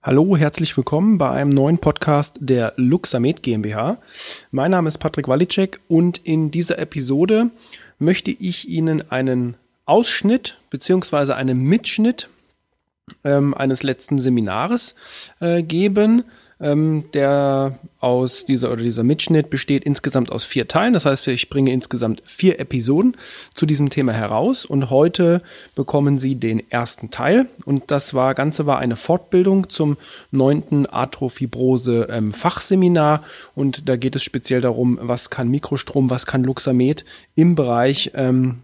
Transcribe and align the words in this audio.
Hallo, 0.00 0.36
herzlich 0.36 0.76
willkommen 0.76 1.18
bei 1.18 1.28
einem 1.28 1.50
neuen 1.50 1.78
Podcast 1.78 2.36
der 2.38 2.72
Luxamed 2.76 3.42
GmbH. 3.42 3.98
Mein 4.52 4.70
Name 4.70 4.86
ist 4.86 4.98
Patrick 4.98 5.26
Walicek 5.26 5.80
und 5.88 6.18
in 6.18 6.52
dieser 6.52 6.78
Episode 6.78 7.50
möchte 7.98 8.30
ich 8.30 8.68
Ihnen 8.68 9.10
einen 9.10 9.56
Ausschnitt 9.86 10.58
beziehungsweise 10.70 11.34
einen 11.34 11.58
Mitschnitt 11.64 12.28
ähm, 13.24 13.54
eines 13.54 13.82
letzten 13.82 14.20
Seminares 14.20 14.94
äh, 15.40 15.64
geben. 15.64 16.22
Ähm, 16.60 17.04
der 17.14 17.78
aus 18.00 18.44
dieser 18.44 18.72
oder 18.72 18.82
dieser 18.82 19.04
Mitschnitt 19.04 19.48
besteht 19.48 19.84
insgesamt 19.84 20.32
aus 20.32 20.44
vier 20.44 20.66
Teilen. 20.66 20.92
Das 20.92 21.04
heißt, 21.04 21.28
ich 21.28 21.50
bringe 21.50 21.72
insgesamt 21.72 22.20
vier 22.24 22.58
Episoden 22.58 23.16
zu 23.54 23.64
diesem 23.64 23.90
Thema 23.90 24.12
heraus 24.12 24.64
und 24.64 24.90
heute 24.90 25.40
bekommen 25.76 26.18
Sie 26.18 26.34
den 26.34 26.68
ersten 26.70 27.10
Teil. 27.10 27.46
Und 27.64 27.92
das 27.92 28.12
war 28.12 28.34
Ganze 28.34 28.66
war 28.66 28.78
eine 28.80 28.96
Fortbildung 28.96 29.68
zum 29.68 29.96
neunten 30.32 30.86
Arthrofibrose 30.86 32.08
ähm, 32.10 32.32
Fachseminar. 32.32 33.22
Und 33.54 33.88
da 33.88 33.96
geht 33.96 34.16
es 34.16 34.24
speziell 34.24 34.60
darum, 34.60 34.98
was 35.00 35.30
kann 35.30 35.48
Mikrostrom, 35.48 36.10
was 36.10 36.26
kann 36.26 36.42
Luxamed 36.42 37.04
im 37.36 37.54
Bereich 37.54 38.10
ähm, 38.14 38.62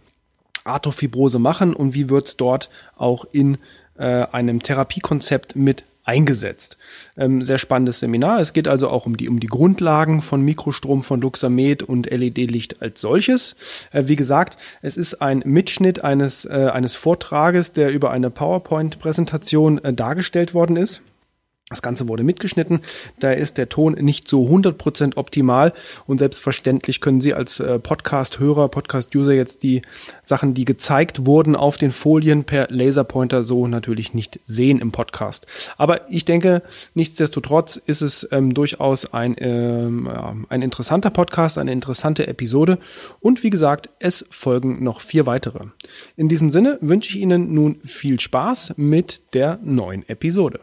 Arthrofibrose 0.64 1.38
machen 1.38 1.74
und 1.74 1.94
wie 1.94 2.08
wird 2.08 2.26
es 2.26 2.36
dort 2.36 2.70
auch 2.96 3.24
in 3.30 3.58
äh, 3.96 4.26
einem 4.32 4.60
Therapiekonzept 4.60 5.54
mit 5.54 5.84
eingesetzt. 6.04 6.78
Ähm, 7.16 7.42
sehr 7.42 7.58
spannendes 7.58 8.00
Seminar. 8.00 8.40
Es 8.40 8.52
geht 8.52 8.68
also 8.68 8.88
auch 8.88 9.06
um 9.06 9.16
die, 9.16 9.28
um 9.28 9.40
die 9.40 9.46
Grundlagen 9.46 10.22
von 10.22 10.42
Mikrostrom, 10.42 11.02
von 11.02 11.20
Luxamed 11.20 11.82
und 11.82 12.10
LED-Licht 12.10 12.80
als 12.82 13.00
solches. 13.00 13.56
Äh, 13.90 14.04
wie 14.06 14.16
gesagt, 14.16 14.58
es 14.82 14.96
ist 14.96 15.20
ein 15.22 15.42
Mitschnitt 15.44 16.04
eines, 16.04 16.44
äh, 16.44 16.70
eines 16.72 16.94
Vortrages, 16.94 17.72
der 17.72 17.90
über 17.90 18.10
eine 18.10 18.30
PowerPoint-Präsentation 18.30 19.82
äh, 19.82 19.92
dargestellt 19.92 20.54
worden 20.54 20.76
ist. 20.76 21.02
Das 21.70 21.80
Ganze 21.80 22.10
wurde 22.10 22.24
mitgeschnitten, 22.24 22.82
da 23.20 23.32
ist 23.32 23.56
der 23.56 23.70
Ton 23.70 23.94
nicht 23.94 24.28
so 24.28 24.46
100% 24.46 25.16
optimal 25.16 25.72
und 26.06 26.18
selbstverständlich 26.18 27.00
können 27.00 27.22
Sie 27.22 27.32
als 27.32 27.58
äh, 27.58 27.78
Podcast-Hörer, 27.78 28.68
Podcast-User 28.68 29.32
jetzt 29.32 29.62
die 29.62 29.80
Sachen, 30.22 30.52
die 30.52 30.66
gezeigt 30.66 31.24
wurden 31.24 31.56
auf 31.56 31.78
den 31.78 31.90
Folien 31.90 32.44
per 32.44 32.66
Laserpointer 32.68 33.44
so 33.44 33.66
natürlich 33.66 34.12
nicht 34.12 34.40
sehen 34.44 34.78
im 34.78 34.92
Podcast. 34.92 35.46
Aber 35.78 36.10
ich 36.10 36.26
denke, 36.26 36.62
nichtsdestotrotz 36.92 37.80
ist 37.86 38.02
es 38.02 38.28
ähm, 38.30 38.52
durchaus 38.52 39.14
ein, 39.14 39.34
ähm, 39.38 40.46
ein 40.50 40.60
interessanter 40.60 41.08
Podcast, 41.08 41.56
eine 41.56 41.72
interessante 41.72 42.26
Episode 42.26 42.78
und 43.20 43.42
wie 43.42 43.48
gesagt, 43.48 43.88
es 44.00 44.26
folgen 44.28 44.84
noch 44.84 45.00
vier 45.00 45.24
weitere. 45.24 45.64
In 46.18 46.28
diesem 46.28 46.50
Sinne 46.50 46.76
wünsche 46.82 47.08
ich 47.08 47.22
Ihnen 47.22 47.54
nun 47.54 47.80
viel 47.86 48.20
Spaß 48.20 48.74
mit 48.76 49.32
der 49.32 49.58
neuen 49.62 50.06
Episode. 50.10 50.60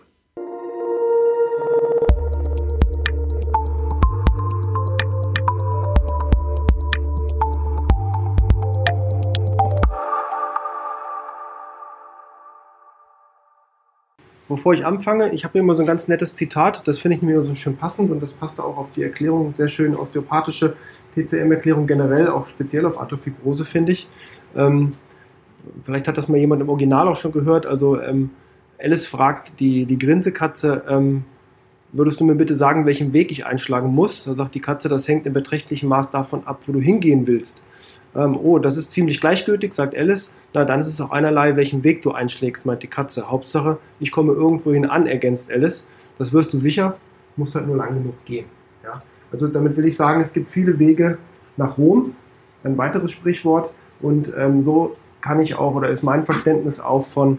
Bevor 14.52 14.74
ich 14.74 14.86
anfange, 14.86 15.32
ich 15.32 15.46
habe 15.46 15.60
immer 15.60 15.76
so 15.78 15.84
ein 15.84 15.86
ganz 15.86 16.10
nettes 16.10 16.36
Zitat, 16.36 16.86
das 16.86 17.00
finde 17.00 17.16
ich 17.16 17.24
mir 17.24 17.42
so 17.42 17.56
schön 17.56 17.78
passend 17.78 18.12
und 18.12 18.22
das 18.22 18.34
passt 18.34 18.60
auch 18.60 18.76
auf 18.76 18.88
die 18.94 19.02
Erklärung, 19.02 19.54
sehr 19.56 19.70
schön 19.70 19.96
osteopathische 19.96 20.76
TCM-Erklärung 21.16 21.88
generell, 21.88 22.28
auch 22.28 22.48
speziell 22.48 22.86
auf 22.86 23.00
Arthrofibrose, 23.00 23.64
finde 23.64 23.94
ich. 23.94 24.10
Ähm, 24.54 24.96
vielleicht 25.86 26.10
hat 26.10 26.18
das 26.18 26.28
mal 26.28 26.36
jemand 26.36 26.62
im 26.62 26.68
Original 26.68 27.08
auch 27.08 27.16
schon 27.16 27.32
gehört. 27.32 27.66
Also 27.66 28.02
ähm, 28.02 28.32
Alice 28.78 29.08
fragt 29.08 29.58
die, 29.62 29.86
die 29.86 29.98
Grinsekatze, 29.98 30.84
ähm, 30.90 31.24
würdest 31.94 32.20
du 32.20 32.24
mir 32.24 32.36
bitte 32.36 32.56
sagen, 32.56 32.86
welchen 32.86 33.14
Weg 33.14 33.32
ich 33.32 33.46
einschlagen 33.46 33.94
muss? 33.94 34.24
Da 34.24 34.36
sagt 34.36 34.56
die 34.56 34.62
Katze, 34.62 34.90
das 34.90 35.08
hängt 35.08 35.26
in 35.26 35.34
beträchtlichem 35.34 35.90
Maß 35.90 36.10
davon 36.12 36.44
ab, 36.46 36.62
wo 36.68 36.74
du 36.74 36.80
hingehen 36.80 37.28
willst. 37.28 37.64
Ähm, 38.16 38.38
oh, 38.42 38.60
das 38.60 38.78
ist 38.78 38.92
ziemlich 38.92 39.22
gleichgültig, 39.22 39.74
sagt 39.74 39.96
Alice. 39.96 40.32
Na, 40.54 40.66
dann 40.66 40.82
ist 40.82 40.88
es 40.88 41.00
auch 41.00 41.12
einerlei, 41.12 41.56
welchen 41.56 41.84
Weg 41.84 42.02
du 42.02 42.12
einschlägst, 42.12 42.66
meint 42.66 42.84
die 42.84 42.88
Katze. 42.88 43.30
Hauptsache, 43.30 43.78
ich 44.00 44.12
komme 44.12 44.34
irgendwohin 44.34 44.86
an, 44.86 45.08
ergänzt 45.08 45.52
Alice. 45.52 45.86
Das 46.18 46.34
wirst 46.34 46.54
du 46.54 46.58
sicher, 46.58 46.98
musst 47.38 47.56
halt 47.56 47.68
nur 47.68 47.78
lang 47.78 47.96
genug 47.96 48.26
gehen. 48.26 48.46
Ja? 48.84 49.02
Also 49.32 49.48
damit 49.48 49.78
will 49.78 49.86
ich 49.86 49.96
sagen, 49.96 50.22
es 50.22 50.34
gibt 50.34 50.50
viele 50.50 50.78
Wege 50.78 51.18
nach 51.58 51.78
Rom. 51.78 52.16
Ein 52.64 52.78
weiteres 52.78 53.12
Sprichwort. 53.12 53.72
Und 54.02 54.32
ähm, 54.38 54.64
so 54.64 54.96
kann 55.22 55.40
ich 55.40 55.56
auch, 55.56 55.76
oder 55.76 55.90
ist 55.90 56.04
mein 56.04 56.26
Verständnis 56.26 56.80
auch 56.80 57.06
von, 57.06 57.38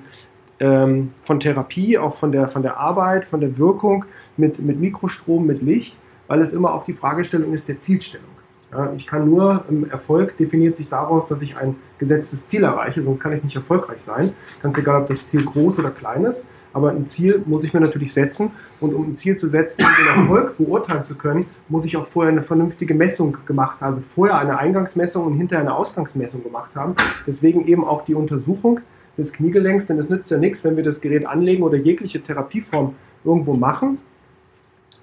ähm, 0.63 1.11
von 1.25 1.41
Therapie, 1.41 1.99
auch 1.99 2.15
von 2.15 2.31
der, 2.31 2.47
von 2.49 2.63
der 2.63 2.79
Arbeit, 2.79 3.25
von 3.25 3.41
der 3.41 3.59
Wirkung 3.59 4.05
mit, 4.37 4.61
mit 4.61 4.79
Mikrostrom, 4.79 5.45
mit 5.45 5.61
Licht, 5.61 5.97
weil 6.29 6.41
es 6.41 6.53
immer 6.53 6.73
auch 6.73 6.85
die 6.85 6.93
Fragestellung 6.93 7.53
ist 7.53 7.67
der 7.67 7.81
Zielstellung. 7.81 8.29
Ja, 8.71 8.91
ich 8.97 9.07
kann 9.07 9.29
nur, 9.29 9.65
Erfolg 9.91 10.37
definiert 10.39 10.79
sich 10.79 10.89
daraus, 10.89 11.27
dass 11.27 11.43
ich 11.43 11.57
ein 11.57 11.75
gesetztes 11.99 12.47
Ziel 12.47 12.63
erreiche, 12.63 13.03
sonst 13.03 13.21
kann 13.21 13.37
ich 13.37 13.43
nicht 13.43 13.57
erfolgreich 13.57 14.01
sein. 14.01 14.33
Ganz 14.63 14.79
egal, 14.79 15.03
ob 15.03 15.09
das 15.09 15.27
Ziel 15.27 15.45
groß 15.45 15.81
oder 15.81 15.91
klein 15.91 16.25
ist, 16.25 16.47
aber 16.73 16.91
ein 16.91 17.07
Ziel 17.07 17.43
muss 17.45 17.65
ich 17.65 17.75
mir 17.75 17.81
natürlich 17.81 18.15
setzen 18.15 18.53
und 18.81 18.95
um 18.95 19.11
ein 19.11 19.17
Ziel 19.17 19.37
zu 19.37 19.49
setzen 19.49 19.85
und 19.85 19.91
den 19.99 20.23
Erfolg 20.23 20.57
beurteilen 20.57 21.05
zu 21.05 21.17
können, 21.17 21.47
muss 21.69 21.85
ich 21.85 21.97
auch 21.97 22.07
vorher 22.07 22.33
eine 22.33 22.43
vernünftige 22.43 22.95
Messung 22.95 23.37
gemacht 23.45 23.81
haben, 23.81 24.03
vorher 24.03 24.39
eine 24.39 24.59
Eingangsmessung 24.59 25.27
und 25.27 25.35
hinterher 25.35 25.65
eine 25.65 25.75
Ausgangsmessung 25.75 26.43
gemacht 26.43 26.71
haben. 26.75 26.95
Deswegen 27.27 27.67
eben 27.67 27.85
auch 27.85 28.05
die 28.07 28.15
Untersuchung 28.15 28.81
des 29.19 29.33
Kniegelenks, 29.33 29.87
denn 29.87 29.99
es 29.99 30.09
nützt 30.09 30.31
ja 30.31 30.39
nichts, 30.39 30.65
wenn 30.65 30.77
wir 30.77 30.85
das 30.85 31.01
Gerät 31.01 31.27
anlegen 31.27 31.63
oder 31.63 31.77
jegliche 31.77 32.23
Therapieform 32.23 32.95
irgendwo 33.25 33.55
machen 33.55 33.99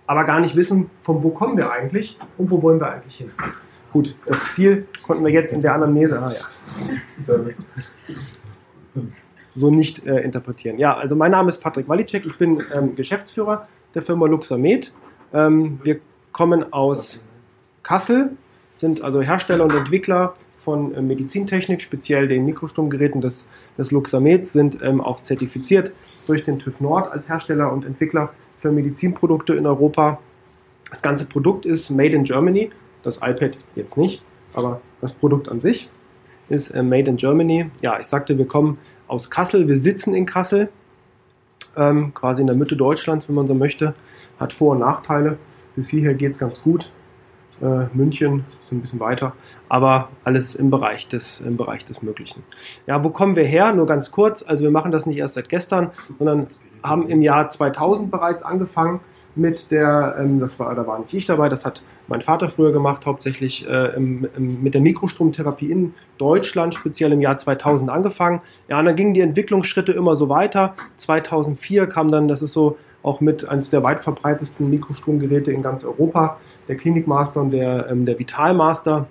aber 0.10 0.24
gar 0.24 0.40
nicht 0.40 0.56
wissen, 0.56 0.90
von 1.04 1.22
wo 1.22 1.30
kommen 1.30 1.56
wir 1.56 1.72
eigentlich 1.72 2.18
und 2.40 2.50
wo 2.50 2.64
wollen 2.64 2.80
wir 2.80 2.92
eigentlich 2.92 3.18
hin. 3.18 3.30
Gut, 3.94 4.16
das 4.26 4.40
Ziel 4.56 4.88
konnten 5.06 5.24
wir 5.24 5.32
jetzt 5.32 5.54
in 5.54 5.62
der 5.62 5.76
Anamnese, 5.76 6.20
ah 6.20 6.32
ja, 6.32 7.36
so 9.56 9.70
nicht 9.70 10.08
äh, 10.08 10.22
interpretieren. 10.22 10.80
Ja, 10.80 10.98
also 10.98 11.16
mein 11.16 11.30
Name 11.30 11.50
ist 11.50 11.60
Patrick 11.60 11.88
Walicek, 11.88 12.26
ich 12.26 12.36
bin 12.40 12.60
ähm, 12.74 12.96
Geschäftsführer 12.96 13.68
der 13.94 14.02
Firma 14.02 14.26
Luxamed. 14.26 14.92
Ähm, 15.32 15.80
wir 15.84 16.00
kommen 16.32 16.74
aus 16.74 17.22
Kassel, 17.84 18.32
sind 18.74 19.04
also 19.04 19.22
Hersteller 19.22 19.66
und 19.66 19.76
Entwickler 19.76 20.34
von 20.60 20.94
äh, 20.94 21.02
Medizintechnik, 21.02 21.82
speziell 21.82 22.28
den 22.28 22.46
Mikrostromgeräten 22.46 23.22
des, 23.22 23.48
des 23.78 23.92
Luxamed, 23.92 24.46
sind 24.46 24.82
ähm, 24.82 25.02
auch 25.02 25.22
zertifiziert 25.22 25.92
durch 26.28 26.44
den 26.44 26.60
TÜV 26.60 26.80
Nord 26.82 27.12
als 27.12 27.30
Hersteller 27.30 27.72
und 27.72 27.86
Entwickler 27.86 28.34
für 28.58 28.72
Medizinprodukte 28.72 29.56
in 29.56 29.66
Europa. 29.66 30.20
Das 30.90 31.02
ganze 31.02 31.26
Produkt 31.26 31.66
ist 31.66 31.90
Made 31.90 32.16
in 32.16 32.24
Germany. 32.24 32.70
Das 33.04 33.18
iPad 33.18 33.58
jetzt 33.76 33.98
nicht, 33.98 34.22
aber 34.54 34.82
das 35.02 35.14
Produkt 35.14 35.50
an 35.50 35.62
sich 35.62 35.90
ist 36.50 36.72
äh, 36.72 36.84
Made 36.84 37.10
in 37.10 37.18
Germany. 37.18 37.70
Ja, 37.82 38.00
ich 38.00 38.08
sagte, 38.08 38.38
wir 38.38 38.48
kommen 38.48 38.78
aus 39.08 39.30
Kassel, 39.30 39.68
wir 39.68 39.78
sitzen 39.78 40.14
in 40.14 40.26
Kassel, 40.26 40.70
ähm, 41.78 42.14
quasi 42.14 42.42
in 42.42 42.48
der 42.48 42.56
Mitte 42.56 42.76
Deutschlands, 42.76 43.30
wenn 43.30 43.36
man 43.36 43.48
so 43.48 43.54
möchte. 43.54 43.94
Hat 44.40 44.54
Vor- 44.54 44.74
und 44.74 44.80
Nachteile. 44.80 45.38
Bis 45.76 45.90
hierher 45.90 46.14
geht 46.14 46.34
es 46.34 46.40
ganz 46.40 46.62
gut. 46.62 46.92
Äh, 47.62 47.86
München 47.94 48.46
ist 48.64 48.72
ein 48.72 48.82
bisschen 48.82 49.00
weiter, 49.00 49.34
aber 49.68 50.10
alles 50.24 50.56
im 50.56 50.70
Bereich, 50.70 51.08
des, 51.08 51.42
im 51.42 51.58
Bereich 51.58 51.86
des 51.86 52.02
Möglichen. 52.02 52.44
Ja, 52.88 53.04
wo 53.04 53.10
kommen 53.10 53.36
wir 53.36 53.44
her? 53.44 53.74
Nur 53.74 53.86
ganz 53.86 54.12
kurz. 54.12 54.44
Also 54.44 54.64
wir 54.64 54.72
machen 54.72 54.92
das 54.92 55.06
nicht 55.06 55.18
erst 55.18 55.34
seit 55.36 55.50
gestern, 55.50 55.92
sondern 56.18 56.48
haben 56.84 57.10
im 57.10 57.22
Jahr 57.22 57.50
2000 57.50 58.10
bereits 58.10 58.44
angefangen 58.44 59.02
mit 59.36 59.72
der, 59.72 60.16
ähm, 60.20 60.40
das 60.40 60.60
war, 60.60 60.74
da 60.76 60.86
war 60.86 61.00
nicht 61.00 61.14
ich 61.14 61.26
dabei, 61.26 61.50
das 61.50 61.66
hat 61.66 61.84
mein 62.08 62.22
Vater 62.22 62.50
früher 62.50 62.72
gemacht, 62.72 63.06
hauptsächlich 63.06 63.68
äh, 63.68 63.96
im, 63.96 64.28
im, 64.36 64.64
mit 64.64 64.74
der 64.74 64.82
Mikrostromtherapie 64.82 65.72
in 65.72 65.94
Deutschland, 66.18 66.74
speziell 66.76 67.12
im 67.14 67.22
Jahr 67.22 67.38
2000 67.38 67.90
angefangen. 67.90 68.42
Ja, 68.68 68.80
und 68.80 68.86
dann 68.86 68.96
gingen 68.96 69.14
die 69.14 69.22
Entwicklungsschritte 69.22 69.92
immer 69.92 70.16
so 70.16 70.30
weiter. 70.30 70.76
2004 70.98 71.88
kam 71.88 72.10
dann, 72.10 72.28
das 72.28 72.42
ist 72.42 72.54
so 72.54 72.78
auch 73.04 73.22
mit 73.22 73.48
eines 73.48 73.70
der 73.70 73.84
weit 73.84 74.02
verbreitetsten 74.02 74.70
Mikrostromgeräte 74.70 75.52
in 75.52 75.62
ganz 75.62 75.84
Europa, 75.84 76.38
der 76.68 76.78
Klinikmaster 76.78 77.42
und 77.42 77.52
der, 77.52 77.88
ähm, 77.90 78.06
der 78.06 78.20
Vitalmaster. 78.20 79.08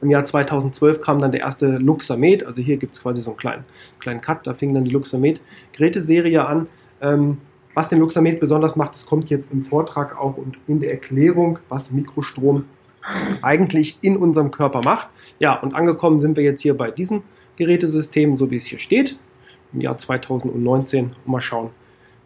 Im 0.00 0.10
Jahr 0.10 0.24
2012 0.24 1.00
kam 1.00 1.18
dann 1.18 1.30
der 1.30 1.40
erste 1.40 1.66
Luxamed, 1.66 2.44
also 2.46 2.62
hier 2.62 2.78
gibt 2.78 2.96
es 2.96 3.02
quasi 3.02 3.20
so 3.20 3.30
einen 3.30 3.36
kleinen, 3.36 3.64
kleinen 3.98 4.20
Cut, 4.20 4.46
da 4.46 4.54
fing 4.54 4.72
dann 4.72 4.84
die 4.84 4.90
Luxamed-Geräteserie 4.90 6.46
an. 6.46 6.66
Ähm, 7.02 7.38
was 7.74 7.88
den 7.88 8.00
Luxamed 8.00 8.40
besonders 8.40 8.76
macht, 8.76 8.94
das 8.94 9.06
kommt 9.06 9.30
jetzt 9.30 9.46
im 9.52 9.64
Vortrag 9.64 10.18
auch 10.18 10.36
und 10.36 10.58
in 10.66 10.80
der 10.80 10.90
Erklärung, 10.90 11.60
was 11.68 11.92
Mikrostrom 11.92 12.64
eigentlich 13.42 13.98
in 14.00 14.16
unserem 14.16 14.50
Körper 14.50 14.80
macht. 14.84 15.08
Ja, 15.38 15.54
und 15.54 15.74
angekommen 15.74 16.20
sind 16.20 16.36
wir 16.36 16.44
jetzt 16.44 16.62
hier 16.62 16.76
bei 16.76 16.90
diesem 16.90 17.22
Gerätesystem, 17.56 18.36
so 18.36 18.50
wie 18.50 18.56
es 18.56 18.66
hier 18.66 18.78
steht, 18.78 19.18
im 19.72 19.80
Jahr 19.80 19.98
2019. 19.98 21.04
Und 21.04 21.26
mal 21.26 21.40
schauen, 21.40 21.70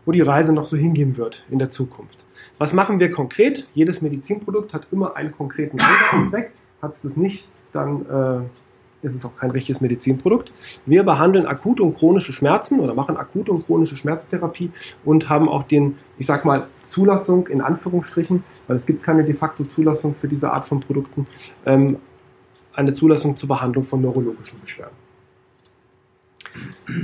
wo 0.04 0.12
die 0.12 0.20
Reise 0.20 0.52
noch 0.52 0.66
so 0.66 0.76
hingehen 0.76 1.16
wird 1.16 1.44
in 1.50 1.58
der 1.58 1.70
Zukunft. 1.70 2.24
Was 2.58 2.72
machen 2.72 3.00
wir 3.00 3.10
konkret? 3.10 3.66
Jedes 3.74 4.00
Medizinprodukt 4.00 4.72
hat 4.72 4.86
immer 4.92 5.16
einen 5.16 5.32
konkreten 5.32 5.78
Einsatzzweck. 5.80 6.52
Hat 6.80 6.92
es 6.92 7.02
das 7.02 7.16
nicht, 7.16 7.46
dann 7.72 8.06
äh, 8.06 9.04
ist 9.04 9.14
es 9.14 9.24
auch 9.24 9.36
kein 9.36 9.50
richtiges 9.50 9.80
Medizinprodukt. 9.80 10.52
Wir 10.86 11.02
behandeln 11.02 11.46
akute 11.46 11.82
und 11.82 11.96
chronische 11.96 12.32
Schmerzen 12.32 12.80
oder 12.80 12.94
machen 12.94 13.16
akute 13.16 13.52
und 13.52 13.66
chronische 13.66 13.96
Schmerztherapie 13.96 14.70
und 15.04 15.28
haben 15.28 15.48
auch 15.48 15.64
den, 15.64 15.98
ich 16.18 16.26
sag 16.26 16.44
mal, 16.44 16.68
Zulassung 16.84 17.46
in 17.48 17.60
Anführungsstrichen, 17.60 18.44
weil 18.66 18.76
es 18.76 18.86
gibt 18.86 19.02
keine 19.02 19.24
de 19.24 19.34
facto 19.34 19.64
Zulassung 19.64 20.14
für 20.14 20.28
diese 20.28 20.52
Art 20.52 20.64
von 20.64 20.80
Produkten, 20.80 21.26
ähm, 21.66 21.96
eine 22.72 22.92
Zulassung 22.92 23.36
zur 23.36 23.48
Behandlung 23.48 23.84
von 23.84 24.00
neurologischen 24.00 24.60
Beschwerden. 24.60 25.03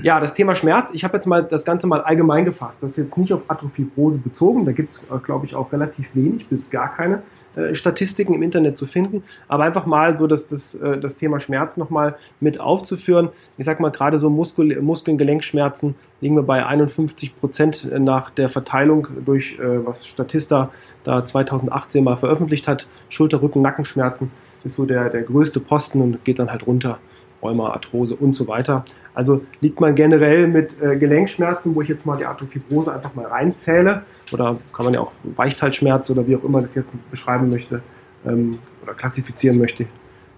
Ja, 0.02 0.20
das 0.20 0.35
Thema 0.35 0.55
Schmerz, 0.55 0.91
ich 0.93 1.05
habe 1.05 1.17
jetzt 1.17 1.26
mal 1.26 1.43
das 1.43 1.64
Ganze 1.64 1.87
mal 1.87 2.00
allgemein 2.02 2.44
gefasst. 2.44 2.79
Das 2.81 2.93
ist 2.93 2.97
jetzt 2.99 3.17
nicht 3.17 3.32
auf 3.32 3.43
Arthrofibrose 3.49 4.19
bezogen, 4.19 4.64
da 4.64 4.73
gibt 4.73 4.93
es, 4.93 5.05
äh, 5.05 5.19
glaube 5.23 5.47
ich, 5.47 5.55
auch 5.55 5.73
relativ 5.73 6.14
wenig 6.14 6.47
bis 6.47 6.70
gar 6.70 6.94
keine 6.94 7.23
äh, 7.56 7.75
Statistiken 7.75 8.35
im 8.35 8.43
Internet 8.43 8.76
zu 8.76 8.87
finden, 8.87 9.25
aber 9.49 9.64
einfach 9.64 9.87
mal 9.87 10.17
so 10.17 10.26
das, 10.26 10.47
das, 10.47 10.75
äh, 10.76 10.99
das 10.99 11.17
Thema 11.17 11.41
Schmerz 11.41 11.76
nochmal 11.76 12.17
mit 12.38 12.61
aufzuführen. 12.61 13.31
Ich 13.58 13.67
sage 13.67 13.82
mal, 13.82 13.91
gerade 13.91 14.19
so 14.19 14.31
Muskel, 14.31 14.81
Muskeln, 14.81 15.19
Gelenkschmerzen 15.19 15.96
liegen 16.20 16.37
wir 16.37 16.44
bei 16.44 16.64
51 16.64 17.38
Prozent 17.41 17.91
nach 17.99 18.31
der 18.31 18.49
Verteilung 18.49 19.08
durch, 19.25 19.58
äh, 19.58 19.85
was 19.85 20.06
Statista 20.06 20.70
da 21.03 21.25
2018 21.25 22.05
mal 22.05 22.17
veröffentlicht 22.17 22.69
hat. 22.69 22.87
Schulter, 23.08 23.43
Rücken, 23.43 23.62
Nackenschmerzen 23.62 24.31
ist 24.62 24.76
so 24.76 24.85
der, 24.85 25.08
der 25.11 25.23
größte 25.23 25.58
Posten 25.58 26.00
und 26.00 26.25
geht 26.25 26.38
dann 26.38 26.50
halt 26.50 26.67
runter 26.67 26.99
Rheuma, 27.42 27.70
Arthrose 27.70 28.14
und 28.14 28.34
so 28.34 28.48
weiter. 28.48 28.84
Also 29.14 29.42
liegt 29.60 29.81
man 29.81 29.94
generell 29.94 30.46
mit 30.46 30.81
äh, 30.81 30.96
Gelenkschmerzen, 30.96 31.75
wo 31.75 31.82
ich 31.82 31.88
jetzt 31.88 32.06
mal 32.06 32.16
die 32.16 32.26
Arthrofibrose 32.26 32.92
einfach 32.92 33.14
mal 33.14 33.26
reinzähle, 33.26 34.02
oder 34.32 34.58
kann 34.72 34.84
man 34.84 34.94
ja 34.94 35.00
auch 35.00 35.12
Weichteilschmerz 35.25 36.10
oder 36.10 36.26
wie 36.26 36.37
auch 36.37 36.44
immer 36.44 36.62
das 36.62 36.75
jetzt 36.75 36.90
beschreiben 37.10 37.50
möchte 37.50 37.82
ähm, 38.26 38.58
oder 38.82 38.94
klassifizieren 38.94 39.58
möchte, 39.58 39.84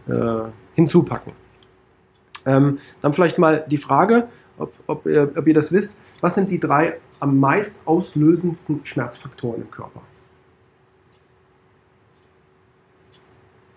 äh, 0.09 0.43
hinzupacken. 0.75 1.33
Ähm, 2.47 2.79
dann 3.01 3.13
vielleicht 3.13 3.39
mal 3.39 3.65
die 3.69 3.79
Frage, 3.79 4.29
ob, 4.59 4.73
ob, 4.87 5.07
ihr, 5.07 5.31
ob 5.37 5.47
ihr 5.47 5.55
das 5.55 5.73
wisst, 5.73 5.95
was 6.21 6.35
sind 6.35 6.51
die 6.51 6.59
drei 6.59 6.95
am 7.21 7.39
meist 7.39 7.79
auslösendsten 7.85 8.81
Schmerzfaktoren 8.85 9.63
im 9.63 9.71
Körper? 9.71 10.01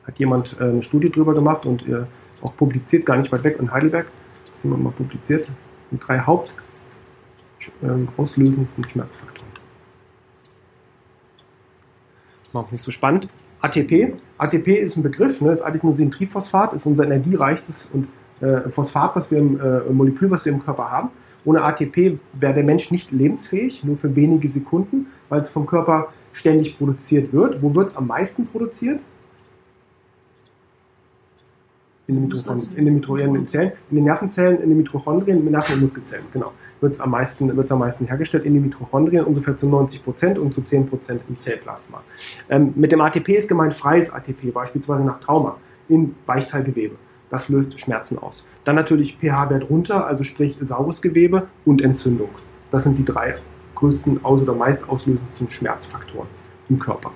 Hat 0.07 0.18
jemand 0.19 0.56
äh, 0.60 0.63
eine 0.63 0.83
Studie 0.83 1.12
drüber 1.12 1.33
gemacht 1.33 1.66
und 1.66 1.86
ihr 1.88 2.07
auch 2.42 2.56
publiziert, 2.56 3.06
gar 3.06 3.18
nicht 3.18 3.32
weit 3.32 3.44
weg 3.44 3.58
in 3.60 3.72
Heidelberg. 3.72 4.08
Das 4.52 4.62
sind 4.62 4.72
wir 4.72 4.78
mal 4.78 4.92
publiziert. 4.92 5.48
Mit 5.92 6.08
drei 6.08 6.20
Haupt 6.20 6.54
ähm, 7.84 8.08
auslösendsten 8.18 8.88
Schmerzfaktoren. 8.88 9.50
Machen 12.54 12.66
es 12.68 12.72
nicht 12.74 12.82
so 12.82 12.92
spannend. 12.92 13.28
ATP. 13.62 14.14
ATP 14.38 14.68
ist 14.80 14.96
ein 14.98 15.04
Begriff, 15.04 15.42
ne? 15.42 15.52
das 15.52 15.62
Adenosintriphosphat 15.62 16.74
ist 16.74 16.86
unser 16.86 17.06
energiereichstes 17.06 17.90
und 17.92 18.08
äh, 18.42 18.70
Phosphat, 18.70 19.16
was 19.16 19.31
wir 19.31 19.40
im 19.40 19.60
äh, 19.60 19.92
Molekül, 19.92 20.30
was 20.30 20.46
wir 20.46 20.54
im 20.54 20.64
Körper 20.64 20.92
haben. 20.92 21.10
Ohne 21.46 21.64
ATP 21.64 22.20
wäre 22.34 22.54
der 22.54 22.64
Mensch 22.64 22.92
nicht 22.92 23.12
lebensfähig, 23.12 23.84
nur 23.84 23.98
für 23.98 24.16
wenige 24.16 24.50
Sekunden, 24.50 25.08
weil 25.30 25.42
es 25.42 25.50
vom 25.50 25.66
Körper 25.66 26.10
ständig 26.34 26.78
produziert 26.78 27.34
wird. 27.34 27.62
Wo 27.62 27.74
wird 27.76 27.90
es 27.90 27.98
am 27.98 28.08
meisten 28.08 28.48
produziert? 28.48 29.00
In 32.07 32.16
den, 32.16 32.28
Mitochondrien, 32.28 32.78
in 32.78 32.86
den 32.86 32.96
Mitochondrien, 32.96 33.48
Zellen, 33.48 33.72
in 33.90 33.96
den 33.96 34.06
Nervenzellen, 34.06 34.62
in 34.62 34.69
den 34.69 34.78
Mitochondrien, 34.78 35.40
in 35.40 35.46
den 35.46 35.52
Nerven- 35.52 35.74
und 35.74 35.81
Muskelzellen, 35.81 36.25
genau. 36.31 36.52
Wird 36.81 36.94
es 36.94 37.00
am, 37.00 37.10
meisten, 37.10 37.50
am 37.72 37.80
meisten 37.80 38.06
hergestellt 38.06 38.46
in 38.46 38.54
den 38.54 38.63
Mitochondrien, 38.63 39.25
ungefähr 39.25 39.57
zu 39.57 39.68
90 39.68 40.04
Prozent 40.04 40.38
und 40.38 40.54
zu 40.54 40.62
10 40.62 40.88
Prozent 40.88 41.22
im 41.28 41.40
Zellplasma. 41.40 42.04
Ähm, 42.50 42.74
mit 42.75 42.92
dem 42.92 43.02
ATP 43.02 43.30
ist 43.30 43.48
gemeint 43.48 43.74
freies 43.74 44.12
ATP, 44.12 44.52
beispielsweise 44.52 45.04
nach 45.04 45.19
Trauma, 45.19 45.57
in 45.90 46.16
Weichteilgewebe. 46.25 46.96
Das 47.31 47.50
löst 47.50 47.80
Schmerzen 47.80 48.19
aus. 48.19 48.46
Dann 48.66 48.75
natürlich 48.75 49.18
pH-Wert 49.18 49.69
runter, 49.69 50.06
also 50.06 50.24
sprich 50.24 50.57
saures 50.62 51.02
Gewebe 51.02 51.48
und 51.66 51.81
Entzündung. 51.81 52.30
Das 52.72 52.84
sind 52.84 52.98
die 52.98 53.06
drei 53.06 53.36
größten 53.74 54.24
aus- 54.24 54.42
oder 54.42 54.54
meist 54.54 54.88
auslösendsten 54.88 55.50
Schmerzfaktoren 55.50 56.28
im 56.69 56.80
Körper. 56.80 57.12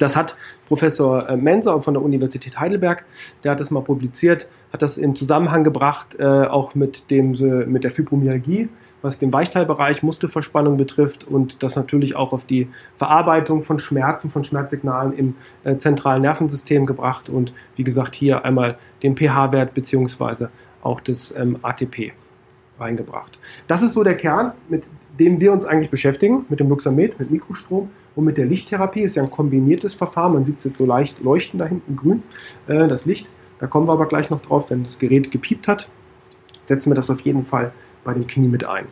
Das 0.00 0.16
hat 0.16 0.34
Professor 0.66 1.28
äh, 1.28 1.36
Menser 1.36 1.80
von 1.82 1.94
der 1.94 2.02
Universität 2.02 2.58
Heidelberg, 2.58 3.04
der 3.44 3.52
hat 3.52 3.60
das 3.60 3.70
mal 3.70 3.82
publiziert, 3.82 4.48
hat 4.72 4.80
das 4.80 4.96
in 4.96 5.14
Zusammenhang 5.14 5.62
gebracht, 5.62 6.16
äh, 6.18 6.24
auch 6.24 6.74
mit, 6.74 7.10
dem, 7.10 7.32
mit 7.70 7.84
der 7.84 7.90
Fibromyalgie, 7.90 8.70
was 9.02 9.18
den 9.18 9.30
Weichteilbereich, 9.32 10.02
Muskelverspannung 10.02 10.78
betrifft 10.78 11.24
und 11.24 11.62
das 11.62 11.76
natürlich 11.76 12.16
auch 12.16 12.32
auf 12.32 12.46
die 12.46 12.68
Verarbeitung 12.96 13.62
von 13.62 13.78
Schmerzen, 13.78 14.30
von 14.30 14.42
Schmerzsignalen 14.42 15.12
im 15.12 15.34
äh, 15.64 15.76
zentralen 15.76 16.22
Nervensystem 16.22 16.86
gebracht 16.86 17.28
und 17.28 17.52
wie 17.76 17.84
gesagt 17.84 18.14
hier 18.14 18.44
einmal 18.44 18.78
den 19.02 19.16
pH-Wert 19.16 19.74
beziehungsweise 19.74 20.50
auch 20.82 21.00
das 21.00 21.34
ähm, 21.36 21.58
ATP 21.60 22.12
reingebracht. 22.78 23.38
Das 23.66 23.82
ist 23.82 23.92
so 23.92 24.02
der 24.02 24.16
Kern, 24.16 24.52
mit 24.70 24.84
dem 25.18 25.40
wir 25.40 25.52
uns 25.52 25.66
eigentlich 25.66 25.90
beschäftigen, 25.90 26.46
mit 26.48 26.58
dem 26.58 26.70
Luxamed, 26.70 27.18
mit 27.20 27.30
Mikrostrom. 27.30 27.90
Und 28.14 28.24
mit 28.24 28.36
der 28.36 28.46
Lichttherapie 28.46 29.02
ist 29.02 29.16
ja 29.16 29.22
ein 29.22 29.30
kombiniertes 29.30 29.94
Verfahren. 29.94 30.34
Man 30.34 30.44
sieht 30.44 30.58
es 30.58 30.64
jetzt 30.64 30.78
so 30.78 30.86
leicht 30.86 31.20
leuchten 31.22 31.58
da 31.58 31.66
hinten 31.66 31.96
grün, 31.96 32.22
äh, 32.66 32.88
das 32.88 33.06
Licht. 33.06 33.30
Da 33.58 33.66
kommen 33.66 33.86
wir 33.86 33.92
aber 33.92 34.06
gleich 34.06 34.30
noch 34.30 34.40
drauf, 34.40 34.70
wenn 34.70 34.84
das 34.84 34.98
Gerät 34.98 35.30
gepiept 35.30 35.68
hat. 35.68 35.88
Setzen 36.66 36.90
wir 36.90 36.94
das 36.94 37.10
auf 37.10 37.20
jeden 37.20 37.44
Fall 37.44 37.72
bei 38.04 38.14
dem 38.14 38.26
Knie 38.26 38.48
mit 38.48 38.64
ein. 38.64 38.86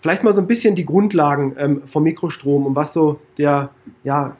Vielleicht 0.00 0.22
mal 0.22 0.34
so 0.34 0.40
ein 0.40 0.46
bisschen 0.46 0.74
die 0.74 0.84
Grundlagen 0.84 1.54
ähm, 1.58 1.82
vom 1.86 2.02
Mikrostrom 2.02 2.66
und 2.66 2.76
was 2.76 2.92
so 2.92 3.20
der, 3.36 3.70
ja, 4.04 4.36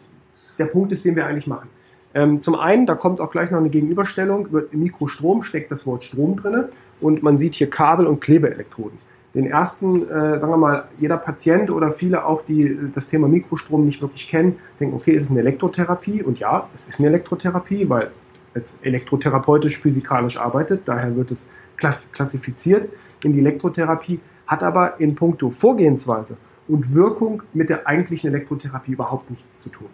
der 0.59 0.67
Punkt 0.67 0.93
ist, 0.93 1.05
den 1.05 1.17
wir 1.17 1.27
eigentlich 1.27 1.47
machen. 1.47 1.69
Ähm, 2.15 2.41
zum 2.41 2.55
einen, 2.55 2.87
da 2.87 2.95
kommt 2.95 3.21
auch 3.21 3.31
gleich 3.31 3.51
noch 3.51 3.59
eine 3.59 3.69
Gegenüberstellung, 3.69 4.53
wird 4.53 4.73
im 4.73 4.81
Mikrostrom 4.81 5.43
steckt 5.43 5.71
das 5.71 5.87
Wort 5.87 6.05
Strom 6.05 6.37
drin 6.37 6.65
und 7.01 7.23
man 7.23 7.39
sieht 7.39 7.55
hier 7.55 7.69
Kabel 7.69 8.07
und 8.07 8.21
Klebeelektroden 8.21 8.99
den 9.39 9.47
ersten, 9.47 10.03
äh, 10.03 10.41
sagen 10.41 10.51
wir 10.51 10.57
mal, 10.57 10.89
jeder 10.99 11.17
Patient 11.17 11.71
oder 11.71 11.93
viele 11.93 12.27
auch, 12.27 12.43
die 12.45 12.77
das 12.93 13.09
Thema 13.09 13.29
Mikrostrom 13.29 13.87
nicht 13.87 14.03
wirklich 14.03 14.29
kennen, 14.29 14.59
denken, 14.81 14.97
okay, 14.97 15.13
ist 15.13 15.25
es 15.25 15.31
eine 15.31 15.39
Elektrotherapie? 15.41 16.25
Und 16.25 16.41
ja, 16.41 16.69
es 16.75 16.89
ist 16.89 16.99
eine 16.99 17.07
Elektrotherapie, 17.09 17.89
weil 17.89 18.11
es 18.55 18.81
elektrotherapeutisch, 18.83 19.79
physikalisch 19.79 20.39
arbeitet. 20.39 20.83
Daher 20.87 21.15
wird 21.15 21.31
es 21.31 21.49
klassifiziert 21.77 22.89
in 23.23 23.33
die 23.33 23.39
Elektrotherapie, 23.39 24.19
hat 24.49 24.65
aber 24.65 24.99
in 24.99 25.15
puncto 25.15 25.51
Vorgehensweise 25.51 26.37
und 26.67 26.93
Wirkung 26.93 27.45
mit 27.55 27.71
der 27.71 27.87
eigentlichen 27.87 28.31
Elektrotherapie 28.31 28.93
überhaupt 28.93 29.31
nichts 29.31 29.61
zu 29.61 29.69
tun. 29.69 29.89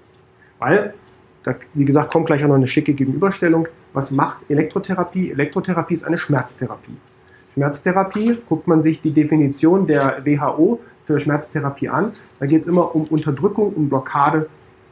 Weil, 0.58 0.94
da, 1.42 1.54
wie 1.74 1.84
gesagt, 1.84 2.10
kommt 2.10 2.26
gleich 2.26 2.42
auch 2.44 2.48
noch 2.48 2.54
eine 2.54 2.66
schicke 2.66 2.94
Gegenüberstellung. 2.94 3.68
Was 3.92 4.10
macht 4.10 4.38
Elektrotherapie? 4.48 5.32
Elektrotherapie 5.32 5.92
ist 5.92 6.04
eine 6.04 6.16
Schmerztherapie. 6.16 6.96
Schmerztherapie, 7.54 8.38
guckt 8.48 8.66
man 8.66 8.82
sich 8.82 9.00
die 9.00 9.12
Definition 9.12 9.86
der 9.86 10.22
WHO 10.24 10.80
für 11.06 11.20
Schmerztherapie 11.20 11.88
an, 11.88 12.12
da 12.40 12.46
geht 12.46 12.62
es 12.62 12.66
immer 12.66 12.94
um 12.94 13.04
Unterdrückung 13.04 13.72
und 13.74 13.88
Blockade 13.88 14.48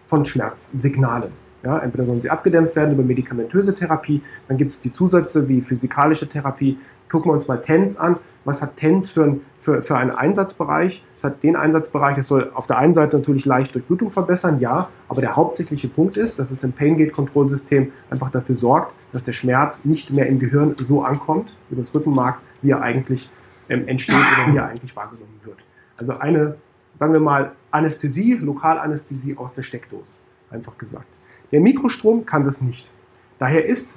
von 0.06 0.24
Schmerzsignalen. 0.24 1.32
Ja, 1.64 1.78
entweder 1.78 2.04
sollen 2.04 2.20
sie 2.20 2.30
abgedämpft 2.30 2.74
werden 2.76 2.92
über 2.92 3.02
medikamentöse 3.02 3.74
Therapie, 3.74 4.22
dann 4.48 4.56
gibt 4.56 4.72
es 4.72 4.80
die 4.80 4.92
Zusätze 4.92 5.48
wie 5.48 5.60
physikalische 5.60 6.28
Therapie. 6.28 6.78
Gucken 7.10 7.30
wir 7.30 7.34
uns 7.34 7.46
mal 7.46 7.60
TENS 7.60 7.96
an. 7.98 8.16
Was 8.44 8.62
hat 8.62 8.76
TENS 8.76 9.10
für, 9.10 9.24
ein, 9.24 9.40
für, 9.60 9.82
für 9.82 9.96
einen 9.96 10.10
Einsatzbereich? 10.10 11.04
Es 11.18 11.24
hat 11.24 11.42
den 11.42 11.54
Einsatzbereich, 11.54 12.18
es 12.18 12.26
soll 12.26 12.50
auf 12.54 12.66
der 12.66 12.78
einen 12.78 12.94
Seite 12.94 13.18
natürlich 13.18 13.44
leicht 13.44 13.74
Durchblutung 13.74 14.10
verbessern, 14.10 14.58
ja, 14.60 14.88
aber 15.08 15.20
der 15.20 15.36
hauptsächliche 15.36 15.88
Punkt 15.88 16.16
ist, 16.16 16.38
dass 16.38 16.50
es 16.50 16.64
im 16.64 16.72
Pain 16.72 16.96
Gate 16.96 17.12
Kontrollsystem 17.12 17.92
einfach 18.10 18.30
dafür 18.30 18.56
sorgt, 18.56 18.92
dass 19.12 19.22
der 19.22 19.32
Schmerz 19.32 19.84
nicht 19.84 20.10
mehr 20.10 20.26
im 20.26 20.40
Gehirn 20.40 20.74
so 20.78 21.04
ankommt, 21.04 21.54
über 21.70 21.82
das 21.82 21.94
Rückenmark, 21.94 22.38
wie 22.62 22.70
er 22.70 22.80
eigentlich 22.80 23.28
ähm, 23.68 23.86
entsteht 23.88 24.16
oder 24.16 24.52
wie 24.52 24.56
er 24.56 24.68
eigentlich 24.68 24.94
wahrgenommen 24.96 25.40
wird. 25.42 25.58
Also 25.96 26.16
eine, 26.18 26.56
sagen 26.98 27.12
wir 27.12 27.20
mal, 27.20 27.52
Anästhesie, 27.70 28.34
Lokalanästhesie 28.34 29.36
aus 29.36 29.54
der 29.54 29.62
Steckdose, 29.62 30.10
einfach 30.50 30.76
gesagt. 30.78 31.06
Der 31.50 31.60
Mikrostrom 31.60 32.24
kann 32.24 32.44
das 32.44 32.60
nicht. 32.62 32.90
Daher 33.38 33.64
ist 33.64 33.90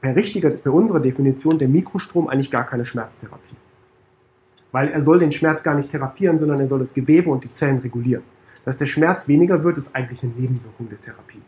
per, 0.00 0.14
richtiger, 0.14 0.50
per 0.50 0.72
unserer 0.72 1.00
Definition 1.00 1.58
der 1.58 1.68
Mikrostrom 1.68 2.28
eigentlich 2.28 2.50
gar 2.50 2.64
keine 2.64 2.86
Schmerztherapie. 2.86 3.56
Weil 4.72 4.88
er 4.88 5.02
soll 5.02 5.18
den 5.18 5.32
Schmerz 5.32 5.62
gar 5.62 5.74
nicht 5.74 5.90
therapieren, 5.90 6.38
sondern 6.38 6.60
er 6.60 6.68
soll 6.68 6.78
das 6.78 6.94
Gewebe 6.94 7.30
und 7.30 7.44
die 7.44 7.50
Zellen 7.50 7.78
regulieren. 7.78 8.22
Dass 8.64 8.76
der 8.76 8.86
Schmerz 8.86 9.28
weniger 9.28 9.62
wird, 9.64 9.78
ist 9.78 9.94
eigentlich 9.94 10.22
eine 10.22 10.32
Nebenwirkung 10.32 10.88
der 10.88 11.00
Therapie. 11.00 11.40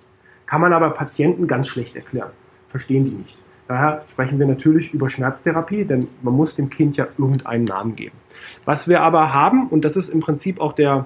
Kann 0.46 0.60
man 0.60 0.72
aber 0.72 0.90
Patienten 0.90 1.46
ganz 1.46 1.68
schlecht 1.68 1.94
erklären. 1.94 2.30
Verstehen 2.70 3.04
die 3.04 3.10
nicht. 3.10 3.42
Daher 3.68 4.02
sprechen 4.08 4.38
wir 4.38 4.46
natürlich 4.46 4.94
über 4.94 5.10
Schmerztherapie, 5.10 5.84
denn 5.84 6.08
man 6.22 6.34
muss 6.34 6.56
dem 6.56 6.70
Kind 6.70 6.96
ja 6.96 7.06
irgendeinen 7.18 7.64
Namen 7.64 7.94
geben. 7.96 8.16
Was 8.64 8.88
wir 8.88 9.02
aber 9.02 9.34
haben, 9.34 9.68
und 9.68 9.84
das 9.84 9.94
ist 9.94 10.08
im 10.08 10.20
Prinzip 10.20 10.58
auch 10.58 10.72
der 10.72 11.04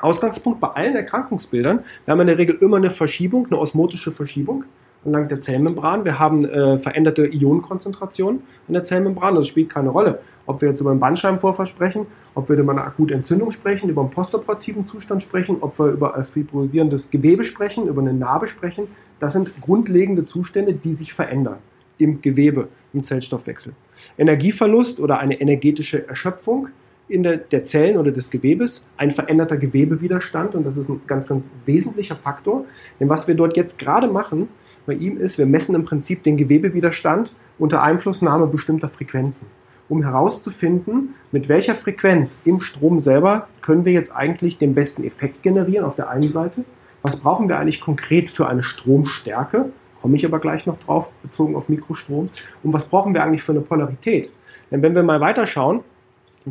Ausgangspunkt 0.00 0.60
bei 0.60 0.68
allen 0.68 0.96
Erkrankungsbildern, 0.96 1.84
wir 2.04 2.12
haben 2.12 2.20
in 2.20 2.26
der 2.26 2.38
Regel 2.38 2.56
immer 2.60 2.78
eine 2.78 2.90
Verschiebung, 2.90 3.46
eine 3.46 3.58
osmotische 3.58 4.10
Verschiebung 4.10 4.64
entlang 5.04 5.28
der 5.28 5.40
Zellmembran. 5.40 6.04
Wir 6.04 6.18
haben 6.18 6.44
äh, 6.44 6.78
veränderte 6.78 7.26
Ionenkonzentrationen 7.26 8.42
in 8.66 8.74
der 8.74 8.82
Zellmembran. 8.82 9.36
Das 9.36 9.46
spielt 9.46 9.68
keine 9.68 9.90
Rolle, 9.90 10.18
ob 10.46 10.62
wir 10.62 10.70
jetzt 10.70 10.80
über 10.80 10.90
einen 10.90 10.98
Bandscheibenvorfall 10.98 11.66
sprechen, 11.66 12.06
ob 12.34 12.48
wir 12.48 12.56
über 12.56 12.72
eine 12.72 12.82
akute 12.82 13.14
Entzündung 13.14 13.52
sprechen, 13.52 13.88
über 13.88 14.00
einen 14.00 14.10
postoperativen 14.10 14.84
Zustand 14.84 15.22
sprechen, 15.22 15.58
ob 15.60 15.78
wir 15.78 15.88
über 15.88 16.16
ein 16.16 16.24
fibrosierendes 16.24 17.10
Gewebe 17.10 17.44
sprechen, 17.44 17.86
über 17.86 18.00
eine 18.00 18.14
Narbe 18.14 18.48
sprechen. 18.48 18.88
Das 19.20 19.34
sind 19.34 19.60
grundlegende 19.60 20.26
Zustände, 20.26 20.72
die 20.72 20.94
sich 20.94 21.12
verändern 21.12 21.58
im 21.98 22.20
Gewebe, 22.22 22.68
im 22.92 23.02
Zellstoffwechsel. 23.02 23.72
Energieverlust 24.18 25.00
oder 25.00 25.18
eine 25.18 25.40
energetische 25.40 26.06
Erschöpfung 26.08 26.68
in 27.08 27.22
der, 27.22 27.36
der, 27.36 27.64
Zellen 27.64 27.98
oder 27.98 28.10
des 28.10 28.30
Gewebes, 28.30 28.84
ein 28.96 29.10
veränderter 29.10 29.56
Gewebewiderstand 29.56 30.54
und 30.54 30.64
das 30.64 30.76
ist 30.76 30.88
ein 30.88 31.02
ganz, 31.06 31.26
ganz 31.26 31.50
wesentlicher 31.66 32.16
Faktor. 32.16 32.64
Denn 32.98 33.08
was 33.08 33.28
wir 33.28 33.34
dort 33.34 33.56
jetzt 33.56 33.78
gerade 33.78 34.08
machen 34.08 34.48
bei 34.86 34.94
ihm 34.94 35.18
ist, 35.18 35.36
wir 35.36 35.46
messen 35.46 35.74
im 35.74 35.84
Prinzip 35.84 36.22
den 36.22 36.36
Gewebewiderstand 36.36 37.32
unter 37.58 37.82
Einflussnahme 37.82 38.46
bestimmter 38.46 38.88
Frequenzen, 38.88 39.46
um 39.88 40.02
herauszufinden, 40.02 41.14
mit 41.30 41.48
welcher 41.48 41.74
Frequenz 41.74 42.38
im 42.44 42.60
Strom 42.60 43.00
selber 43.00 43.48
können 43.60 43.84
wir 43.84 43.92
jetzt 43.92 44.14
eigentlich 44.14 44.56
den 44.56 44.74
besten 44.74 45.04
Effekt 45.04 45.42
generieren 45.42 45.84
auf 45.84 45.96
der 45.96 46.08
einen 46.08 46.32
Seite. 46.32 46.64
Was 47.02 47.16
brauchen 47.16 47.50
wir 47.50 47.58
eigentlich 47.58 47.82
konkret 47.82 48.30
für 48.30 48.48
eine 48.48 48.62
Stromstärke? 48.62 49.70
Komme 50.04 50.18
ich 50.18 50.26
aber 50.26 50.38
gleich 50.38 50.66
noch 50.66 50.78
drauf, 50.80 51.08
bezogen 51.22 51.56
auf 51.56 51.70
Mikrostrom. 51.70 52.28
Und 52.62 52.74
was 52.74 52.84
brauchen 52.84 53.14
wir 53.14 53.24
eigentlich 53.24 53.42
für 53.42 53.52
eine 53.52 53.62
Polarität? 53.62 54.28
Denn 54.70 54.82
wenn 54.82 54.94
wir 54.94 55.02
mal 55.02 55.18
weiterschauen, 55.18 55.80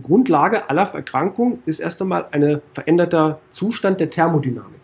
Grundlage 0.01 0.67
aller 0.72 0.91
Erkrankungen 0.91 1.62
ist 1.67 1.79
erst 1.79 2.01
einmal 2.01 2.25
ein 2.31 2.62
veränderter 2.74 3.38
Zustand 3.51 4.00
der 4.00 4.10
Thermodynamik. 4.10 4.81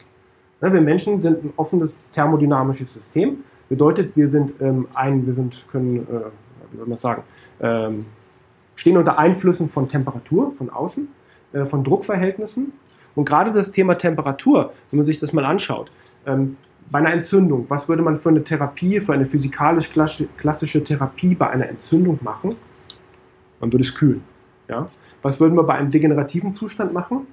Wir 0.62 0.70
Menschen 0.70 1.20
sind 1.20 1.46
ein 1.46 1.54
offenes 1.56 1.98
thermodynamisches 2.12 2.94
System. 2.94 3.44
Bedeutet, 3.70 4.16
wir 4.16 4.30
sind 4.30 4.54
ähm, 4.62 4.88
ein, 4.94 5.26
wir 5.26 5.34
sind, 5.34 5.66
können, 5.72 6.08
äh, 6.08 6.30
wie 6.70 6.78
soll 6.78 6.86
man 6.86 6.98
sagen, 6.98 7.24
ähm, 7.62 8.06
stehen 8.76 8.98
unter 8.98 9.18
Einflüssen 9.18 9.68
von 9.68 9.90
Temperatur, 9.90 10.52
von 10.52 10.70
außen, 10.70 11.08
äh, 11.54 11.66
von 11.66 11.84
Druckverhältnissen. 11.84 12.72
Und 13.16 13.26
gerade 13.26 13.52
das 13.52 13.72
Thema 13.72 13.98
Temperatur, 13.98 14.74
wenn 14.92 14.98
man 14.98 15.08
sich 15.08 15.18
das 15.18 15.34
mal 15.34 15.46
anschaut, 15.46 15.90
ähm, 16.28 16.56
bei 16.91 17.00
einer 17.00 17.13
Entzündung, 17.13 17.65
was 17.69 17.88
würde 17.88 18.01
man 18.01 18.17
für 18.17 18.29
eine 18.29 18.43
Therapie, 18.43 19.00
für 19.00 19.13
eine 19.13 19.25
physikalisch 19.25 19.91
klassische 19.91 20.84
Therapie 20.84 21.36
bei 21.36 21.50
einer 21.50 21.69
Entzündung 21.69 22.19
machen? 22.22 22.55
Man 23.60 23.72
würde 23.72 23.84
es 23.84 23.93
kühlen. 23.93 24.24
Ja? 24.67 24.89
Was 25.22 25.39
würden 25.39 25.55
wir 25.55 25.63
bei 25.63 25.75
einem 25.75 25.91
degenerativen 25.91 26.55
Zustand 26.55 26.93
machen? 26.93 27.27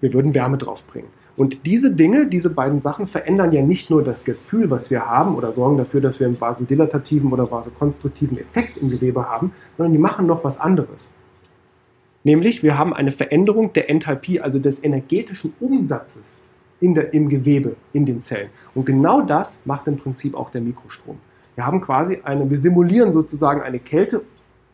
Wir 0.00 0.12
würden 0.12 0.34
Wärme 0.34 0.58
draufbringen. 0.58 1.10
Und 1.36 1.66
diese 1.66 1.92
Dinge, 1.92 2.26
diese 2.26 2.50
beiden 2.50 2.80
Sachen 2.80 3.06
verändern 3.06 3.52
ja 3.52 3.60
nicht 3.60 3.90
nur 3.90 4.04
das 4.04 4.24
Gefühl, 4.24 4.70
was 4.70 4.90
wir 4.90 5.06
haben 5.06 5.34
oder 5.34 5.52
sorgen 5.52 5.78
dafür, 5.78 6.00
dass 6.00 6.20
wir 6.20 6.26
einen 6.28 6.40
vasodilatativen 6.40 7.32
oder 7.32 7.50
vasokonstruktiven 7.50 8.38
Effekt 8.38 8.76
im 8.76 8.90
Gewebe 8.90 9.28
haben, 9.28 9.52
sondern 9.76 9.92
die 9.92 9.98
machen 9.98 10.26
noch 10.26 10.44
was 10.44 10.60
anderes. 10.60 11.12
Nämlich, 12.22 12.62
wir 12.62 12.78
haben 12.78 12.94
eine 12.94 13.10
Veränderung 13.10 13.72
der 13.72 13.90
Enthalpie, 13.90 14.40
also 14.40 14.58
des 14.58 14.82
energetischen 14.82 15.52
Umsatzes 15.60 16.38
in 16.80 16.94
der, 16.94 17.12
im 17.14 17.28
Gewebe, 17.28 17.76
in 17.92 18.06
den 18.06 18.20
Zellen. 18.20 18.50
Und 18.74 18.84
genau 18.84 19.22
das 19.22 19.58
macht 19.64 19.86
im 19.86 19.96
Prinzip 19.96 20.34
auch 20.34 20.50
der 20.50 20.60
Mikrostrom. 20.60 21.18
Wir 21.54 21.66
haben 21.66 21.80
quasi 21.80 22.20
eine, 22.24 22.48
wir 22.50 22.58
simulieren 22.58 23.12
sozusagen 23.12 23.62
eine 23.62 23.78
Kälte- 23.78 24.22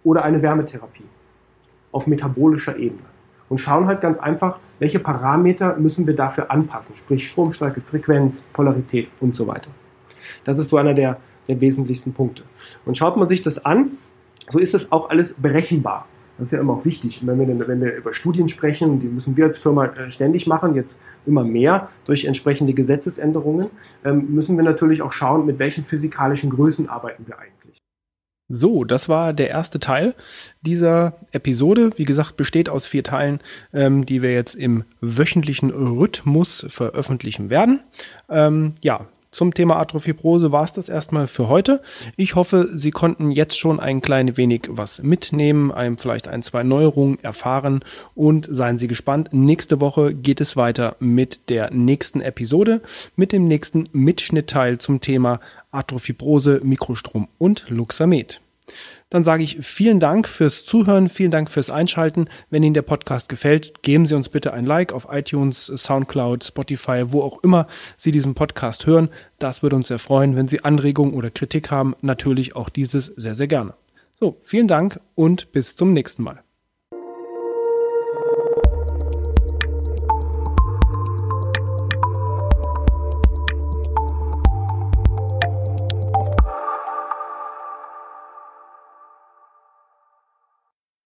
oder 0.03 0.25
eine 0.25 0.41
Wärmetherapie 0.43 1.05
auf 1.93 2.07
metabolischer 2.07 2.77
Ebene 2.77 3.03
und 3.49 3.59
schauen 3.59 3.87
halt 3.87 4.01
ganz 4.01 4.19
einfach, 4.19 4.59
welche 4.79 4.99
Parameter 4.99 5.77
müssen 5.77 6.07
wir 6.07 6.17
dafür 6.17 6.51
anpassen, 6.51 6.97
sprich 6.97 7.29
Stromstärke, 7.29 7.81
Frequenz, 7.83 8.43
Polarität 8.53 9.09
und 9.21 9.35
so 9.35 9.47
weiter. 9.47 9.71
Das 10.45 10.59
ist 10.59 10.69
so 10.69 10.79
einer 10.79 10.95
der, 10.95 11.19
der 11.49 11.61
wesentlichsten 11.61 12.15
Punkte. 12.15 12.45
Und 12.87 12.97
schaut 12.97 13.17
man 13.17 13.29
sich 13.29 13.43
das 13.43 13.63
an, 13.65 13.99
so 14.49 14.59
ist 14.59 14.73
das 14.73 14.91
auch 14.91 15.11
alles 15.11 15.35
berechenbar. 15.35 16.07
Das 16.41 16.49
ist 16.49 16.53
ja 16.53 16.61
immer 16.61 16.73
auch 16.73 16.87
wichtig. 16.87 17.21
Wenn 17.23 17.39
wir, 17.39 17.69
wenn 17.69 17.83
wir 17.83 17.95
über 17.95 18.15
Studien 18.15 18.49
sprechen, 18.49 18.99
die 18.99 19.09
müssen 19.09 19.37
wir 19.37 19.45
als 19.45 19.59
Firma 19.59 19.85
äh, 19.85 20.11
ständig 20.11 20.47
machen, 20.47 20.75
jetzt 20.75 20.99
immer 21.27 21.45
mehr 21.45 21.91
durch 22.07 22.25
entsprechende 22.25 22.73
Gesetzesänderungen, 22.73 23.67
ähm, 24.07 24.35
müssen 24.35 24.57
wir 24.57 24.65
natürlich 24.65 25.03
auch 25.03 25.13
schauen, 25.13 25.45
mit 25.45 25.59
welchen 25.59 25.85
physikalischen 25.85 26.49
Größen 26.49 26.89
arbeiten 26.89 27.27
wir 27.27 27.39
eigentlich. 27.39 27.77
So, 28.49 28.85
das 28.85 29.11
war 29.11 29.35
der 29.35 29.51
erste 29.51 29.81
Teil 29.81 30.15
dieser 30.63 31.19
Episode. 31.31 31.91
Wie 31.97 32.07
gesagt, 32.07 32.39
besteht 32.39 32.71
aus 32.71 32.87
vier 32.87 33.05
Teilen, 33.05 33.41
ähm, 33.75 34.07
die 34.07 34.23
wir 34.23 34.33
jetzt 34.33 34.55
im 34.55 34.85
wöchentlichen 35.03 35.71
Rhythmus 35.71 36.65
veröffentlichen 36.71 37.51
werden. 37.51 37.83
Ähm, 38.31 38.73
ja, 38.83 39.07
zum 39.31 39.55
Thema 39.55 39.77
Arthrofibrose 39.77 40.51
war 40.51 40.65
es 40.65 40.73
das 40.73 40.89
erstmal 40.89 41.29
für 41.29 41.49
heute. 41.49 41.83
Ich 42.17 42.35
hoffe, 42.35 42.69
Sie 42.75 42.91
konnten 42.91 43.31
jetzt 43.31 43.59
schon 43.59 43.79
ein 43.79 44.01
klein 44.01 44.37
wenig 44.37 44.63
was 44.69 45.03
mitnehmen, 45.03 45.71
einem 45.71 45.99
vielleicht 45.99 46.27
ein, 46.27 46.43
zwei 46.43 46.65
Neuerungen 46.65 47.23
erfahren 47.23 47.85
und 48.15 48.49
seien 48.51 48.79
Sie 48.79 48.89
gespannt. 48.89 49.29
Nächste 49.33 49.81
Woche 49.81 50.15
geht 50.15 50.41
es 50.41 50.57
weiter 50.57 50.97
mit 50.99 51.49
der 51.49 51.71
nächsten 51.73 52.21
Episode, 52.21 52.81
mit 53.15 53.33
dem 53.33 53.47
nächsten 53.47 53.85
Mitschnittteil 53.93 54.79
zum 54.79 55.01
Thema 55.01 55.39
Arthrofibrose, 55.71 56.61
Mikrostrom 56.65 57.29
und 57.39 57.67
Luxamed. 57.69 58.41
Dann 59.09 59.25
sage 59.25 59.43
ich 59.43 59.59
vielen 59.61 60.01
Dank 60.01 60.29
fürs 60.29 60.65
Zuhören, 60.65 61.09
vielen 61.09 61.31
Dank 61.31 61.51
fürs 61.51 61.71
Einschalten. 61.71 62.29
Wenn 62.49 62.63
Ihnen 62.63 62.75
der 62.75 62.83
Podcast 62.83 63.29
gefällt, 63.29 63.83
geben 63.83 64.07
Sie 64.07 64.15
uns 64.15 64.29
bitte 64.29 64.53
ein 64.53 64.67
Like 64.67 64.93
auf 64.93 65.09
iTunes, 65.11 65.67
Soundcloud, 65.67 66.45
Spotify, 66.45 67.05
wo 67.07 67.23
auch 67.23 67.43
immer 67.43 67.67
Sie 67.97 68.13
diesen 68.13 68.35
Podcast 68.35 68.87
hören. 68.87 69.09
Das 69.39 69.63
würde 69.63 69.77
uns 69.77 69.89
sehr 69.89 69.99
freuen. 69.99 70.37
Wenn 70.37 70.49
Sie 70.49 70.65
Anregungen 70.65 71.15
oder 71.15 71.31
Kritik 71.31 71.71
haben, 71.71 71.95
natürlich 72.03 72.55
auch 72.55 72.69
dieses 72.69 73.07
sehr, 73.07 73.35
sehr 73.35 73.49
gerne. 73.49 73.75
So, 74.15 74.39
vielen 74.43 74.69
Dank 74.69 75.01
und 75.15 75.51
bis 75.53 75.77
zum 75.77 75.93
nächsten 75.93 76.23
Mal. 76.23 76.43